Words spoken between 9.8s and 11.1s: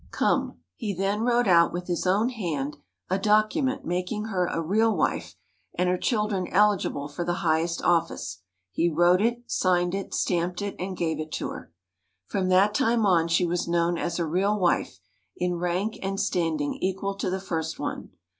it, stamped it and